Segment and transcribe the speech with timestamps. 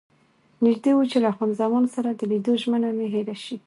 [0.63, 3.55] نژدې وو چې له خان زمان سره د لیدو ژمنه مې هېره شي.